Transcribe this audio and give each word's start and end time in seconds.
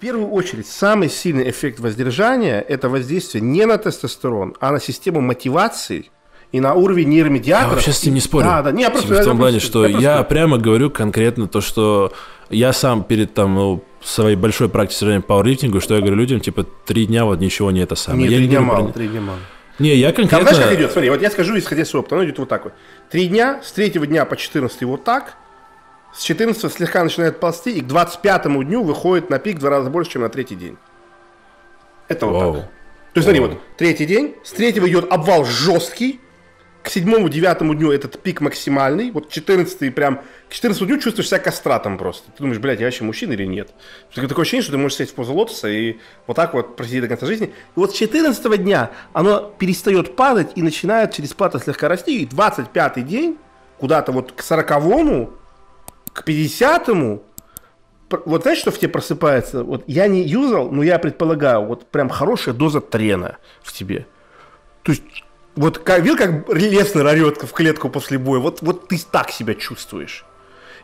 первую 0.00 0.28
очередь, 0.30 0.66
самый 0.66 1.08
сильный 1.08 1.48
эффект 1.50 1.78
воздержания– 1.80 2.60
это 2.68 2.88
воздействие 2.88 3.42
не 3.42 3.66
на 3.66 3.78
тестостерон, 3.78 4.56
а 4.60 4.72
на 4.72 4.80
систему 4.80 5.20
мотивации 5.20 6.10
и 6.52 6.60
на 6.60 6.74
уровень 6.74 7.08
нейромедиаторов. 7.08 7.70
Я 7.70 7.74
вообще 7.76 7.92
с 7.92 8.02
этим 8.02 8.14
не 8.14 8.20
спорю. 8.20 8.44
Да, 8.46 8.62
да. 8.62 8.72
Не, 8.72 8.82
я 8.82 8.90
Типа 8.90 9.02
просто, 9.06 9.22
в 9.22 9.24
том 9.24 9.36
я 9.36 9.40
плане, 9.42 9.60
что 9.60 9.84
я 9.86 9.90
просто- 9.92 10.10
я 10.10 10.22
прямо 10.24 10.58
говорю 10.58 10.90
конкретно 10.90 11.46
то, 11.46 11.60
что 11.60 12.12
я 12.48 12.72
сам 12.72 13.04
перед 13.04 13.34
там 13.34 13.54
ну, 13.54 13.84
своей 14.02 14.36
большой 14.36 14.68
практикой 14.68 15.20
пауэрлифтингу, 15.20 15.80
что 15.80 15.94
я 15.94 16.00
говорю 16.00 16.16
людям, 16.16 16.40
типа, 16.40 16.64
три 16.86 17.06
дня 17.06 17.24
вот 17.24 17.38
ничего 17.40 17.70
не 17.70 17.80
это 17.80 17.94
самое. 17.94 18.22
Нет, 18.24 18.30
я 18.32 18.36
три 18.38 18.46
не 18.46 18.50
дня 18.50 18.58
про- 18.58 18.66
мало, 18.66 18.92
три 18.92 19.08
дня 19.08 19.20
мало. 19.20 19.38
Не, 19.78 19.94
я 19.94 20.08
Там 20.12 20.26
конкретно... 20.26 20.54
знаешь, 20.54 20.70
как 20.70 20.78
идет? 20.78 20.92
Смотри, 20.92 21.10
вот 21.10 21.22
я 21.22 21.30
скажу, 21.30 21.56
исходя 21.58 21.82
из 21.82 21.94
опыта, 21.94 22.16
оно 22.16 22.24
идет 22.24 22.38
вот 22.38 22.48
так 22.48 22.64
вот. 22.64 22.74
Три 23.10 23.28
дня, 23.28 23.60
с 23.64 23.72
третьего 23.72 24.06
дня 24.06 24.24
по 24.24 24.36
14 24.36 24.82
вот 24.82 25.04
так, 25.04 25.36
с 26.14 26.22
14 26.22 26.72
слегка 26.72 27.04
начинает 27.04 27.40
ползти, 27.40 27.72
и 27.72 27.80
к 27.80 27.86
25 27.86 28.44
дню 28.66 28.82
выходит 28.82 29.30
на 29.30 29.38
пик 29.38 29.56
в 29.56 29.60
два 29.60 29.70
раза 29.70 29.90
больше, 29.90 30.12
чем 30.12 30.22
на 30.22 30.28
третий 30.28 30.56
день. 30.56 30.76
Это 32.08 32.26
вот 32.26 32.32
Вау. 32.32 32.54
так. 32.54 32.62
То 32.64 33.18
есть, 33.18 33.24
смотри, 33.24 33.40
Вау. 33.40 33.50
вот 33.50 33.58
третий 33.76 34.06
день, 34.06 34.34
с 34.44 34.52
третьего 34.52 34.88
идет 34.88 35.10
обвал 35.12 35.44
жесткий, 35.44 36.20
к 36.82 36.88
седьмому, 36.88 37.28
девятому 37.28 37.74
дню 37.74 37.92
этот 37.92 38.20
пик 38.20 38.40
максимальный, 38.40 39.10
вот 39.10 39.28
14 39.28 39.94
прям, 39.94 40.22
к 40.48 40.52
14 40.52 40.86
дню 40.86 40.98
чувствуешь 40.98 41.28
себя 41.28 41.38
кастратом 41.38 41.98
просто. 41.98 42.30
Ты 42.32 42.38
думаешь, 42.38 42.58
блядь, 42.58 42.80
я 42.80 42.86
вообще 42.86 43.04
мужчина 43.04 43.32
или 43.32 43.44
нет? 43.44 43.70
Такое 44.14 44.28
такое 44.28 44.42
ощущение, 44.44 44.62
что 44.62 44.72
ты 44.72 44.78
можешь 44.78 44.96
сесть 44.96 45.12
в 45.12 45.14
позу 45.14 45.34
лотоса 45.34 45.68
и 45.68 45.98
вот 46.26 46.36
так 46.36 46.54
вот 46.54 46.76
просидеть 46.76 47.02
до 47.02 47.08
конца 47.08 47.26
жизни. 47.26 47.48
И 47.48 47.52
вот 47.78 47.94
с 47.94 47.98
14 47.98 48.62
дня 48.62 48.90
оно 49.12 49.54
перестает 49.58 50.16
падать 50.16 50.52
и 50.54 50.62
начинает 50.62 51.12
через 51.12 51.34
плата 51.34 51.58
слегка 51.58 51.88
расти. 51.88 52.22
И 52.22 52.26
25 52.26 53.06
день, 53.06 53.36
куда-то 53.78 54.12
вот 54.12 54.32
к 54.32 54.42
40 54.42 54.80
к 56.20 56.24
50 56.24 56.86
пр- 58.08 58.22
вот 58.26 58.42
знаешь, 58.42 58.58
что 58.58 58.70
в 58.70 58.78
тебе 58.78 58.88
просыпается? 58.88 59.64
Вот 59.64 59.84
я 59.86 60.06
не 60.06 60.22
юзал, 60.22 60.70
но 60.70 60.82
я 60.82 60.98
предполагаю, 60.98 61.64
вот 61.64 61.86
прям 61.86 62.08
хорошая 62.08 62.54
доза 62.54 62.80
трена 62.80 63.36
в 63.62 63.72
тебе. 63.72 64.06
То 64.82 64.92
есть, 64.92 65.02
вот 65.56 65.78
как, 65.78 66.02
видел, 66.02 66.16
как 66.16 66.54
Леснер 66.54 67.06
орет 67.06 67.42
в 67.42 67.52
клетку 67.52 67.88
после 67.88 68.18
боя? 68.18 68.40
Вот, 68.40 68.62
вот 68.62 68.88
ты 68.88 68.98
так 69.10 69.30
себя 69.30 69.54
чувствуешь. 69.54 70.24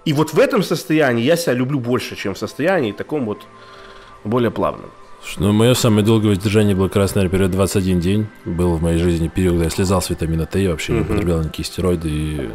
И 0.04 0.12
вот 0.12 0.32
в 0.32 0.38
этом 0.38 0.62
состоянии 0.62 1.24
я 1.24 1.36
себя 1.36 1.52
люблю 1.52 1.80
больше, 1.80 2.16
чем 2.16 2.34
в 2.34 2.38
состоянии 2.38 2.92
таком 2.92 3.26
вот 3.26 3.46
более 4.24 4.50
плавном. 4.50 4.90
Ну, 5.38 5.52
мое 5.52 5.74
самое 5.74 6.06
долгое 6.06 6.28
воздержание 6.28 6.76
было 6.76 6.86
как 6.86 6.96
раз, 6.96 7.14
наверное, 7.16 7.32
период 7.32 7.50
21 7.50 8.00
день. 8.00 8.26
Был 8.44 8.76
в 8.76 8.82
моей 8.82 8.98
жизни 8.98 9.26
период, 9.26 9.54
когда 9.54 9.64
я 9.64 9.70
слезал 9.70 10.00
с 10.00 10.08
витамина 10.10 10.46
Т, 10.46 10.62
я 10.62 10.70
вообще 10.70 10.92
не 10.92 11.00
употреблял 11.00 11.40
никакие 11.40 11.66
стероиды. 11.66 12.08
И... 12.08 12.50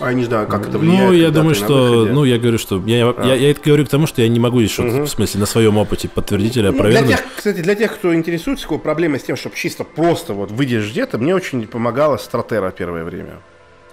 А 0.00 0.08
я 0.08 0.14
не 0.14 0.24
знаю, 0.24 0.46
как 0.46 0.68
это 0.68 0.78
влияет. 0.78 1.08
Ну, 1.08 1.12
я 1.12 1.30
думаю, 1.30 1.54
что... 1.54 2.06
Ну, 2.10 2.24
я 2.24 2.38
говорю, 2.38 2.58
что... 2.58 2.82
Я, 2.86 3.14
я, 3.24 3.34
я 3.34 3.50
это 3.50 3.60
говорю 3.64 3.84
к 3.84 3.88
тому, 3.88 4.06
что 4.06 4.22
я 4.22 4.28
не 4.28 4.38
могу 4.38 4.60
здесь 4.60 4.70
что-то, 4.72 5.02
в 5.02 5.08
смысле, 5.08 5.40
на 5.40 5.46
своем 5.46 5.76
опыте 5.76 6.08
подтвердить 6.08 6.56
или 6.56 6.66
Ну, 6.66 6.72
для 6.72 6.80
опровергнуть. 6.80 7.16
тех, 7.16 7.24
кстати, 7.36 7.60
для 7.60 7.74
тех, 7.74 7.94
кто 7.94 8.14
интересуется, 8.14 8.64
какой 8.64 8.78
проблемой 8.78 9.18
с 9.18 9.24
тем, 9.24 9.36
чтобы 9.36 9.56
чисто 9.56 9.84
просто 9.84 10.34
вот 10.34 10.50
выйдешь 10.50 10.90
где-то, 10.90 11.18
мне 11.18 11.34
очень 11.34 11.66
помогала 11.66 12.16
стратера 12.16 12.70
первое 12.70 13.04
время. 13.04 13.40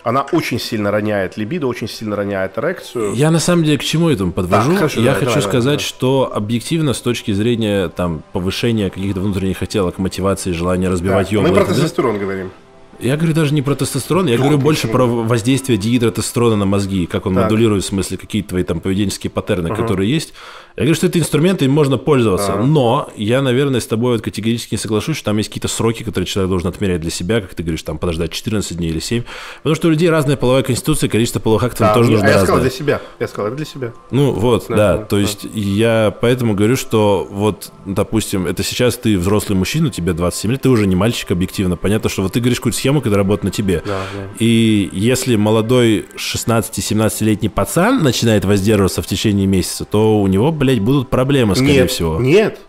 Она 0.03 0.21
очень 0.31 0.59
сильно 0.59 0.91
роняет 0.91 1.35
либидо, 1.35 1.65
очень 1.65 1.89
сильно 1.89 2.15
роняет 2.15 2.59
эрекцию. 2.59 3.13
Я 3.15 3.31
на 3.31 3.39
самом 3.39 3.63
деле 3.63 3.79
к 3.79 3.83
чему 3.83 4.09
этому 4.09 4.31
подвожу? 4.31 4.69
Так, 4.69 4.77
хорошо, 4.77 4.99
я 4.99 5.05
давай, 5.05 5.19
хочу 5.21 5.29
давай, 5.31 5.41
сказать, 5.49 5.79
давай. 5.79 5.79
что 5.79 6.31
объективно 6.31 6.93
с 6.93 7.01
точки 7.01 7.31
зрения 7.31 7.89
там 7.89 8.21
повышения 8.31 8.91
каких-то 8.91 9.21
внутренних 9.21 9.57
хотелок, 9.57 9.97
мотивации, 9.97 10.51
желания 10.51 10.89
Да, 10.89 10.91
разбивать 10.93 11.31
мы 11.31 11.51
про 11.51 11.65
тестостерон 11.65 12.19
говорим. 12.19 12.51
Я 12.99 13.17
говорю 13.17 13.33
даже 13.33 13.53
не 13.53 13.61
про 13.61 13.75
тестостерон, 13.75 14.27
я 14.27 14.33
Ну, 14.37 14.43
говорю 14.43 14.57
почему? 14.57 14.63
больше 14.63 14.87
про 14.87 15.05
воздействие 15.05 15.77
дигидротестостерона 15.77 16.55
на 16.55 16.65
мозги, 16.65 17.05
как 17.05 17.25
он 17.25 17.35
Так. 17.35 17.43
модулирует, 17.45 17.83
в 17.83 17.87
смысле, 17.87 18.17
какие-то 18.17 18.49
твои 18.49 18.63
там 18.63 18.79
поведенческие 18.79 19.29
паттерны, 19.31 19.69
которые 19.75 20.09
есть. 20.09 20.33
Я 20.77 20.83
говорю, 20.83 20.95
что 20.95 21.07
это 21.07 21.19
инструменты, 21.19 21.65
им 21.65 21.71
можно 21.71 21.97
пользоваться. 21.97 22.53
Ага. 22.53 22.63
Но 22.63 23.09
я, 23.15 23.41
наверное, 23.41 23.79
с 23.79 23.87
тобой 23.87 24.13
вот 24.13 24.21
категорически 24.21 24.73
не 24.73 24.77
соглашусь, 24.77 25.15
что 25.17 25.25
там 25.25 25.37
есть 25.37 25.49
какие-то 25.49 25.67
сроки, 25.69 26.03
которые 26.03 26.25
человек 26.27 26.49
должен 26.49 26.67
отмерять 26.67 26.99
для 27.01 27.11
себя, 27.11 27.39
как 27.41 27.53
ты 27.55 27.63
говоришь, 27.63 27.83
там 27.83 27.97
подождать 27.97 28.31
14 28.31 28.77
дней 28.77 28.89
или 28.89 28.99
7. 28.99 29.23
Потому 29.57 29.75
что 29.75 29.87
у 29.87 29.91
людей 29.91 30.09
разная 30.09 30.35
половая 30.37 30.63
конституция, 30.63 31.09
количество 31.09 31.39
половых 31.39 31.63
актов 31.63 31.79
Да, 31.79 31.93
тоже 31.93 32.09
не- 32.09 32.15
нужно 32.15 32.27
я 32.27 32.33
сказал 32.39 32.55
разное. 32.57 32.69
для 32.69 32.77
себя. 32.77 33.01
Я 33.19 33.27
сказал, 33.27 33.47
это 33.47 33.55
для 33.57 33.65
себя. 33.65 33.93
Ну 34.11 34.31
вот, 34.33 34.65
да, 34.69 34.75
Да, 34.75 34.97
да, 34.97 35.03
то 35.05 35.15
да. 35.15 35.21
есть 35.21 35.45
я 35.53 36.15
поэтому 36.21 36.55
говорю, 36.55 36.75
что 36.75 37.25
вот, 37.29 37.71
допустим, 37.85 38.45
это 38.45 38.61
сейчас 38.63 38.97
ты 38.97 39.17
взрослый 39.17 39.57
мужчина, 39.57 39.89
тебе 39.89 40.11
27 40.13 40.51
лет, 40.51 40.61
ты 40.61 40.69
уже 40.69 40.87
не 40.87 40.95
мальчик 40.95 41.31
объективно. 41.31 41.77
Понятно, 41.77 42.09
что 42.09 42.21
вот 42.21 42.33
ты 42.33 42.39
говоришь 42.41 42.59
какую-то 42.59 42.77
схему, 42.85 43.01
когда 43.01 43.17
работает 43.17 43.43
на 43.45 43.51
тебе. 43.51 43.81
Да, 43.83 44.03
да. 44.13 44.27
И 44.37 44.89
если 44.93 45.35
молодой 45.35 46.07
16-17-летний 46.15 47.49
пацан 47.49 48.03
начинает 48.03 48.45
воздерживаться 48.45 49.01
в 49.01 49.07
течение 49.07 49.47
месяца, 49.47 49.85
то 49.85 50.21
у 50.21 50.27
него, 50.27 50.51
блядь, 50.51 50.81
будут 50.81 51.09
проблемы, 51.09 51.55
скорее 51.55 51.81
нет, 51.81 51.91
всего. 51.91 52.19
Нет. 52.19 52.59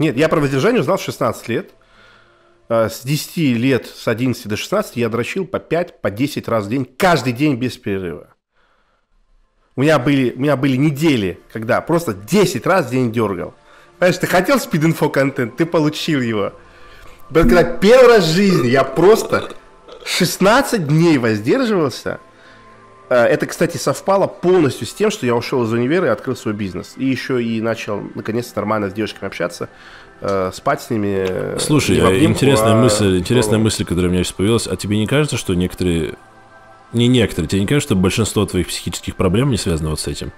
Нет, 0.00 0.16
я 0.16 0.28
про 0.28 0.40
воздержание 0.40 0.80
узнал 0.80 0.96
в 0.96 1.02
16 1.02 1.48
лет. 1.48 1.70
С 2.68 3.02
10 3.04 3.36
лет, 3.58 3.86
с 3.86 4.08
11 4.08 4.48
до 4.48 4.56
16 4.56 4.96
я 4.96 5.08
дрочил 5.08 5.46
по 5.46 5.60
5, 5.60 6.00
по 6.00 6.10
10 6.10 6.48
раз 6.48 6.66
в 6.66 6.68
день, 6.68 6.84
каждый 6.84 7.32
день 7.32 7.54
без 7.54 7.76
перерыва. 7.76 8.34
У 9.76 9.82
меня 9.82 9.98
были, 9.98 10.32
у 10.34 10.40
меня 10.40 10.56
были 10.56 10.76
недели, 10.76 11.38
когда 11.52 11.80
просто 11.82 12.14
10 12.14 12.66
раз 12.66 12.86
в 12.86 12.90
день 12.90 13.12
дергал. 13.12 13.54
Понимаешь, 13.98 14.18
ты 14.18 14.26
хотел 14.26 14.58
спид-инфо 14.58 15.08
контент, 15.10 15.56
ты 15.56 15.66
получил 15.66 16.20
его. 16.20 16.52
Поэтому, 17.30 17.54
Когда 17.56 17.64
первый 17.64 18.08
раз 18.16 18.24
в 18.24 18.32
жизни 18.32 18.68
я 18.68 18.84
просто 18.84 19.50
16 20.04 20.86
дней 20.86 21.18
воздерживался, 21.18 22.20
Э, 23.12 23.26
Это, 23.26 23.46
кстати, 23.46 23.76
совпало 23.76 24.26
полностью 24.26 24.86
с 24.86 24.94
тем, 24.94 25.10
что 25.10 25.26
я 25.26 25.34
ушел 25.34 25.62
из 25.64 25.72
универа 25.72 26.06
и 26.06 26.10
открыл 26.10 26.34
свой 26.34 26.54
бизнес. 26.54 26.94
И 26.96 27.04
еще 27.04 27.42
и 27.44 27.60
начал, 27.60 28.02
наконец-то, 28.14 28.56
нормально 28.56 28.88
с 28.88 28.94
девушками 28.94 29.26
общаться, 29.26 29.68
э, 30.22 30.50
спать 30.54 30.80
с 30.80 30.88
ними. 30.88 31.26
э, 31.28 31.58
Слушай, 31.60 31.96
не 31.96 32.02
обнимку, 32.02 32.30
интересная 32.32 32.72
а 32.72 32.76
мысль, 32.76 33.18
интересная 33.18 33.58
голову. 33.58 33.64
мысль, 33.64 33.84
которая 33.84 34.08
у 34.08 34.12
меня 34.12 34.24
сейчас 34.24 34.32
появилась. 34.32 34.66
А 34.66 34.76
тебе 34.76 34.96
не 34.98 35.06
кажется, 35.06 35.36
что 35.36 35.54
некоторые... 35.54 36.14
Не 36.94 37.08
некоторые, 37.08 37.48
тебе 37.48 37.60
не 37.60 37.66
кажется, 37.66 37.88
что 37.88 37.96
большинство 37.96 38.46
твоих 38.46 38.68
психических 38.68 39.16
проблем 39.16 39.50
не 39.50 39.58
связано 39.58 39.90
вот 39.90 40.00
с 40.00 40.06
этим? 40.06 40.32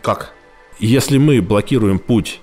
Как? 0.00 0.32
Если 0.78 1.18
мы 1.18 1.40
блокируем 1.40 1.98
путь, 1.98 2.40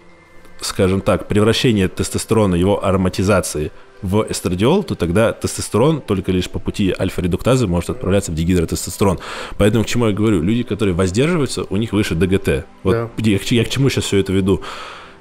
скажем 0.62 1.02
так, 1.02 1.28
превращения 1.28 1.88
тестостерона, 1.88 2.56
его 2.56 2.84
ароматизации 2.84 3.72
в 4.02 4.26
эстрадиол, 4.30 4.84
то 4.84 4.96
тогда 4.96 5.34
тестостерон 5.34 6.02
только 6.02 6.32
лишь 6.32 6.50
по 6.50 6.60
пути 6.60 6.94
альфа-редуктазы 6.98 7.68
может 7.68 7.90
отправляться 7.90 8.32
в 8.32 8.36
дигидротестостерон. 8.36 9.20
Поэтому 9.58 9.84
к 9.84 9.88
чему 9.88 10.08
я 10.08 10.14
говорю? 10.14 10.42
Люди, 10.42 10.64
которые 10.64 10.96
воздерживаются, 10.96 11.66
у 11.70 11.76
них 11.76 11.92
выше 11.92 12.16
ДГТ. 12.16 12.66
Вот 12.84 12.92
Да. 12.92 13.10
я, 13.18 13.40
я 13.42 13.66
к 13.66 13.70
чему 13.70 13.90
сейчас 13.90 14.06
все 14.06 14.18
это 14.18 14.32
веду? 14.32 14.62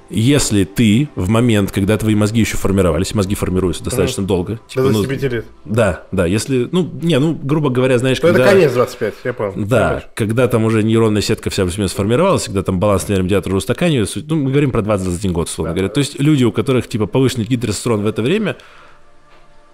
Если 0.09 0.63
ты 0.63 1.07
в 1.15 1.29
момент, 1.29 1.71
когда 1.71 1.97
твои 1.97 2.15
мозги 2.15 2.39
еще 2.39 2.57
формировались, 2.57 3.13
мозги 3.13 3.35
формируются 3.35 3.83
достаточно 3.83 4.23
долго, 4.23 4.59
типа, 4.67 4.81
До 4.83 4.89
ну, 4.89 5.03
25 5.03 5.31
лет. 5.31 5.45
да, 5.65 6.03
да, 6.11 6.25
если, 6.25 6.67
ну, 6.71 6.89
не, 7.01 7.19
ну, 7.19 7.33
грубо 7.41 7.69
говоря, 7.69 7.97
знаешь, 7.99 8.19
Ну, 8.21 8.29
когда... 8.29 8.45
это 8.45 8.53
конец 8.53 8.73
25, 8.73 9.13
я 9.23 9.33
понял. 9.33 9.53
Да, 9.55 9.77
Понимаешь? 9.87 10.03
когда 10.15 10.47
там 10.47 10.63
уже 10.63 10.81
нейронная 10.83 11.21
сетка 11.21 11.49
вся 11.51 11.63
плюс-минус 11.63 11.91
сформировалась, 11.91 12.45
когда 12.45 12.63
там 12.63 12.79
баланс 12.79 13.07
нейромедиатора 13.07 13.55
устаканивается, 13.55 14.21
ну, 14.27 14.35
мы 14.37 14.49
говорим 14.51 14.71
про 14.71 14.81
21 14.81 15.31
год, 15.31 15.47
условно 15.47 15.73
Да, 15.73 15.75
говоря. 15.79 15.93
То 15.93 15.99
есть 15.99 16.19
люди, 16.19 16.43
у 16.43 16.51
которых 16.51 16.87
типа 16.87 17.05
повышенный 17.05 17.45
гидростерон 17.45 18.01
в 18.01 18.07
это 18.07 18.21
время, 18.23 18.57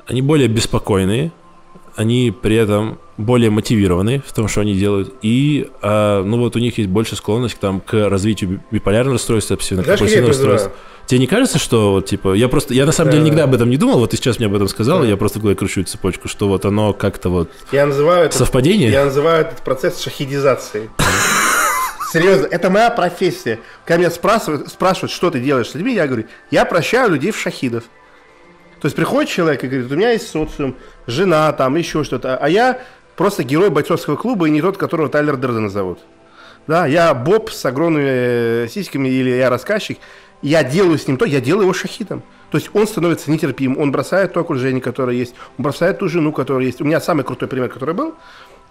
они 0.05 0.21
более 0.21 0.47
беспокойные, 0.47 1.31
они 1.95 2.31
при 2.39 2.55
этом 2.55 2.99
более 3.17 3.49
мотивированы 3.49 4.21
в 4.25 4.33
том, 4.33 4.47
что 4.47 4.61
они 4.61 4.73
делают, 4.75 5.13
и, 5.21 5.69
а, 5.81 6.23
ну, 6.23 6.37
вот 6.37 6.55
у 6.55 6.59
них 6.59 6.77
есть 6.77 6.89
больше 6.89 7.15
склонность 7.15 7.55
к, 7.55 7.57
там, 7.59 7.79
к 7.79 7.93
развитию 8.09 8.49
би- 8.49 8.59
биполярного 8.71 9.13
расстройства, 9.17 9.55
обсессивно-компульсивного 9.55 10.27
расстройства. 10.27 10.71
Тебе 11.05 11.19
не 11.19 11.27
кажется, 11.27 11.59
что 11.59 11.91
вот 11.91 12.07
типа 12.07 12.33
я 12.33 12.49
просто 12.49 12.73
я 12.73 12.85
на 12.85 12.91
самом 12.91 13.11
деле 13.11 13.21
Да. 13.21 13.25
никогда 13.27 13.43
об 13.45 13.53
этом 13.53 13.69
не 13.69 13.77
думал, 13.77 13.99
вот 13.99 14.09
ты 14.09 14.17
сейчас 14.17 14.39
мне 14.39 14.47
об 14.47 14.55
этом 14.55 14.67
сказал, 14.67 15.01
Да. 15.01 15.05
я 15.07 15.15
просто 15.17 15.37
в 15.39 15.41
голове 15.43 15.55
кручу 15.55 15.83
цепочку, 15.83 16.27
что 16.27 16.47
вот 16.47 16.65
оно 16.65 16.93
как-то 16.93 17.29
вот 17.29 17.51
Я 17.71 17.85
называю 17.85 18.31
совпадение. 18.31 18.89
Я 18.91 19.05
называю 19.05 19.41
этот 19.45 19.59
процесс 19.61 20.01
шахидизацией. 20.01 20.89
Серьезно, 22.11 22.47
это 22.47 22.69
моя 22.69 22.89
профессия. 22.91 23.59
Когда 23.85 23.97
меня 23.99 24.11
спрашивают, 24.11 24.69
спрашивают, 24.69 25.11
что 25.11 25.29
ты 25.31 25.39
делаешь 25.39 25.69
с 25.69 25.75
людьми, 25.75 25.93
я 25.93 26.07
говорю, 26.07 26.25
я 26.49 26.63
прощаю 26.65 27.09
людей 27.11 27.31
в 27.31 27.37
шахидов. 27.37 27.83
То 28.81 28.87
есть 28.87 28.95
приходит 28.95 29.29
человек 29.29 29.63
и 29.63 29.67
говорит, 29.67 29.91
у 29.91 29.95
меня 29.95 30.11
есть 30.11 30.29
социум, 30.29 30.75
жена, 31.07 31.51
там, 31.53 31.75
еще 31.75 32.03
что-то, 32.03 32.37
а 32.37 32.49
я 32.49 32.79
просто 33.15 33.43
герой 33.43 33.69
бойцовского 33.69 34.15
клуба 34.15 34.47
и 34.47 34.51
не 34.51 34.61
тот, 34.61 34.77
которого 34.77 35.09
Тайлер 35.09 35.37
Дердена 35.37 35.69
зовут. 35.69 35.99
Да, 36.67 36.87
я 36.87 37.13
Боб 37.13 37.51
с 37.51 37.63
огромными 37.65 38.05
э, 38.07 38.67
сиськами 38.69 39.07
или 39.07 39.29
я 39.29 39.49
рассказчик, 39.49 39.99
я 40.41 40.63
делаю 40.63 40.97
с 40.97 41.07
ним 41.07 41.17
то, 41.17 41.25
я 41.25 41.39
делаю 41.39 41.63
его 41.63 41.73
шахидом. 41.73 42.23
То 42.51 42.57
есть 42.57 42.69
он 42.73 42.87
становится 42.87 43.29
нетерпим, 43.31 43.77
он 43.77 43.91
бросает 43.91 44.33
то 44.33 44.39
окружение, 44.39 44.81
которое 44.81 45.15
есть, 45.15 45.35
он 45.57 45.63
бросает 45.63 45.99
ту 45.99 46.07
жену, 46.07 46.31
которая 46.31 46.65
есть. 46.65 46.81
У 46.81 46.85
меня 46.85 46.99
самый 47.01 47.23
крутой 47.23 47.47
пример, 47.47 47.69
который 47.69 47.93
был, 47.93 48.15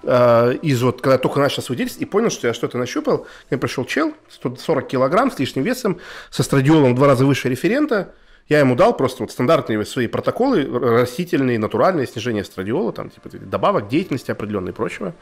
э, 0.03 0.55
из 0.62 0.83
вот, 0.83 1.00
когда 1.00 1.19
только 1.19 1.39
начал 1.39 1.62
свидетельствовать 1.62 2.09
и 2.09 2.11
понял, 2.11 2.31
что 2.31 2.49
я 2.49 2.55
что-то 2.55 2.79
нащупал, 2.79 3.27
мне 3.50 3.59
пришел 3.59 3.85
чел, 3.85 4.12
140 4.31 4.89
килограмм 4.89 5.31
с 5.31 5.39
лишним 5.39 5.62
весом, 5.62 5.99
со 6.31 6.43
страдиолом 6.43 6.93
в 6.93 6.97
два 6.97 7.07
раза 7.07 7.25
выше 7.25 7.49
референта, 7.49 8.12
я 8.49 8.58
ему 8.58 8.75
дал 8.75 8.94
просто 8.94 9.23
вот 9.23 9.32
стандартные 9.32 9.85
свои 9.87 10.06
протоколы, 10.06 10.67
растительные, 10.67 11.58
натуральные, 11.58 12.06
снижение 12.06 12.43
эстрадиола, 12.43 12.93
там, 12.93 13.08
типа, 13.08 13.31
добавок 13.38 13.88
деятельности 13.88 14.31
определенной 14.31 14.73
и 14.73 14.75
прочего. 14.75 15.14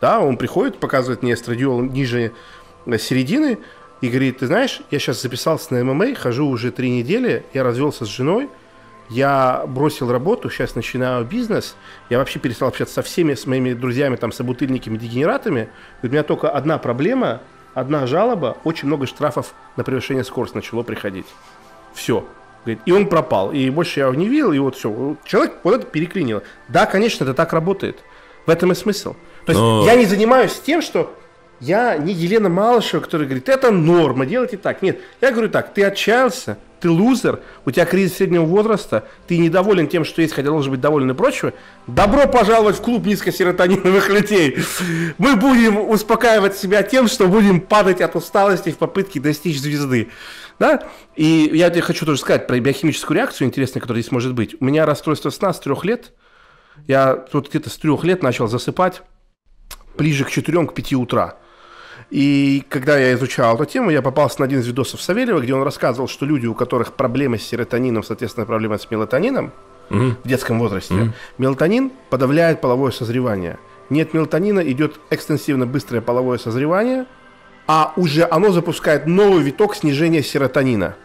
Да, 0.00 0.20
он 0.20 0.36
приходит, 0.36 0.78
показывает 0.78 1.22
мне 1.22 1.34
эстрадиол 1.34 1.82
ниже 1.82 2.32
середины, 2.98 3.58
И 4.00 4.08
говорит, 4.08 4.38
ты 4.38 4.46
знаешь, 4.46 4.80
я 4.92 4.98
сейчас 5.00 5.20
записался 5.20 5.74
на 5.74 5.84
ММА, 5.84 6.14
хожу 6.14 6.46
уже 6.46 6.70
три 6.70 6.90
недели, 6.90 7.44
я 7.52 7.64
развелся 7.64 8.04
с 8.04 8.08
женой, 8.08 8.48
я 9.08 9.64
бросил 9.66 10.12
работу, 10.12 10.48
сейчас 10.50 10.76
начинаю 10.76 11.24
бизнес, 11.24 11.74
я 12.10 12.18
вообще 12.18 12.38
перестал 12.38 12.68
общаться 12.68 12.94
со 12.94 13.02
всеми, 13.02 13.34
с 13.34 13.46
моими 13.46 13.72
друзьями, 13.72 14.14
там, 14.16 14.30
собутыльниками, 14.30 14.98
дегенератами. 14.98 15.68
У 16.02 16.06
меня 16.06 16.22
только 16.22 16.48
одна 16.48 16.78
проблема, 16.78 17.40
одна 17.74 18.06
жалоба, 18.06 18.56
очень 18.62 18.86
много 18.86 19.06
штрафов 19.06 19.52
на 19.76 19.82
превышение 19.82 20.22
скорости 20.22 20.54
начало 20.54 20.84
приходить. 20.84 21.26
Все. 21.92 22.24
И 22.66 22.92
он 22.92 23.08
пропал. 23.08 23.52
И 23.52 23.70
больше 23.70 24.00
я 24.00 24.06
его 24.06 24.14
не 24.14 24.28
видел, 24.28 24.52
и 24.52 24.58
вот 24.58 24.76
все. 24.76 25.16
Человек 25.24 25.54
вот 25.62 25.74
это 25.74 25.86
переклинило. 25.86 26.42
Да, 26.68 26.86
конечно, 26.86 27.24
это 27.24 27.34
так 27.34 27.52
работает. 27.52 27.98
В 28.46 28.50
этом 28.50 28.72
и 28.72 28.74
смысл. 28.74 29.14
То 29.46 29.52
есть 29.52 29.60
Но... 29.60 29.84
я 29.86 29.94
не 29.94 30.06
занимаюсь 30.06 30.58
тем, 30.64 30.82
что 30.82 31.14
я 31.60 31.96
не 31.96 32.12
Елена 32.12 32.48
Малышева, 32.48 33.00
которая 33.00 33.26
говорит, 33.26 33.48
это 33.48 33.70
норма, 33.70 34.26
делайте 34.26 34.56
так. 34.56 34.82
Нет, 34.82 35.00
я 35.20 35.32
говорю 35.32 35.48
так, 35.48 35.72
ты 35.74 35.84
отчаялся, 35.84 36.58
ты 36.80 36.90
лузер, 36.90 37.40
у 37.64 37.70
тебя 37.70 37.84
кризис 37.84 38.16
среднего 38.16 38.44
возраста, 38.44 39.06
ты 39.26 39.38
недоволен 39.38 39.88
тем, 39.88 40.04
что 40.04 40.22
есть, 40.22 40.34
хотя 40.34 40.48
должен 40.48 40.70
быть 40.70 40.80
доволен 40.80 41.10
и 41.10 41.14
прочего, 41.14 41.52
добро 41.86 42.26
пожаловать 42.26 42.76
в 42.76 42.80
клуб 42.80 43.06
низкосеротониновых 43.06 44.08
людей. 44.08 44.58
Мы 45.18 45.36
будем 45.36 45.78
успокаивать 45.88 46.56
себя 46.56 46.82
тем, 46.82 47.08
что 47.08 47.26
будем 47.28 47.60
падать 47.60 48.00
от 48.00 48.16
усталости 48.16 48.70
в 48.70 48.78
попытке 48.78 49.20
достичь 49.20 49.60
звезды. 49.60 50.08
Да? 50.58 50.82
И 51.16 51.50
я 51.52 51.70
тебе 51.70 51.82
хочу 51.82 52.04
тоже 52.04 52.20
сказать 52.20 52.46
про 52.46 52.58
биохимическую 52.58 53.16
реакцию 53.16 53.46
интересную, 53.46 53.82
которая 53.82 54.02
здесь 54.02 54.12
может 54.12 54.34
быть. 54.34 54.56
У 54.60 54.64
меня 54.64 54.86
расстройство 54.86 55.30
сна 55.30 55.52
с 55.52 55.60
трех 55.60 55.84
лет. 55.84 56.12
Я 56.86 57.14
тут 57.14 57.48
где-то 57.48 57.70
с 57.70 57.76
трех 57.76 58.04
лет 58.04 58.22
начал 58.22 58.48
засыпать 58.48 59.02
ближе 59.96 60.24
к 60.24 60.30
4-5 60.30 60.94
утра. 60.94 61.38
И 62.10 62.64
когда 62.68 62.98
я 62.98 63.14
изучал 63.14 63.54
эту 63.56 63.66
тему, 63.66 63.90
я 63.90 64.02
попался 64.02 64.40
на 64.40 64.46
один 64.46 64.60
из 64.60 64.66
видосов 64.66 65.00
Савельева, 65.02 65.40
где 65.40 65.54
он 65.54 65.62
рассказывал, 65.62 66.08
что 66.08 66.24
люди, 66.24 66.46
у 66.46 66.54
которых 66.54 66.94
проблемы 66.94 67.38
с 67.38 67.42
серотонином, 67.42 68.02
соответственно, 68.02 68.46
проблемы 68.46 68.78
с 68.78 68.90
мелатонином 68.90 69.52
mm 69.90 70.16
в 70.24 70.28
детском 70.28 70.58
возрасте, 70.58 70.94
mm 70.94 71.12
мелатонин 71.38 71.92
подавляет 72.10 72.60
половое 72.60 72.92
созревание. 72.92 73.58
Нет 73.90 74.14
мелатонина, 74.14 74.60
идет 74.60 75.00
экстенсивно 75.10 75.66
быстрое 75.66 76.00
половое 76.00 76.38
созревание, 76.38 77.06
а 77.66 77.92
уже 77.96 78.26
оно 78.30 78.50
запускает 78.52 79.06
новый 79.06 79.42
виток 79.42 79.74
снижения 79.74 80.22
серотонина. 80.22 80.96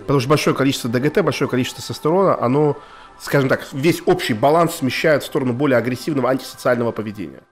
Потому 0.00 0.20
что 0.20 0.28
большое 0.28 0.54
количество 0.54 0.90
ДГТ, 0.90 1.22
большое 1.22 1.48
количество 1.48 1.80
тестостерона, 1.80 2.38
оно, 2.38 2.76
скажем 3.20 3.48
так, 3.48 3.66
весь 3.72 4.02
общий 4.04 4.34
баланс 4.34 4.76
смещает 4.76 5.22
в 5.22 5.26
сторону 5.26 5.54
более 5.54 5.78
агрессивного 5.78 6.28
антисоциального 6.28 6.92
поведения 6.92 7.42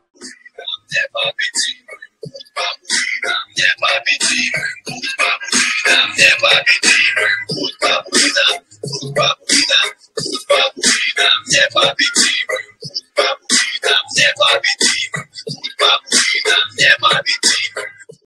bittiğim 4.07 4.53
kurtma 4.87 5.31
buydam 5.53 6.09
ne 6.19 6.31
var 6.43 6.65
bittiğim 6.69 7.17
kurtma 7.49 8.05
buydam 8.13 8.55
kurtma 8.83 9.29
buydam 9.49 9.89
kurtma 10.17 10.61
buydam 10.77 11.39
ne 11.53 11.65
var 11.75 11.95
bittiğim 11.99 12.47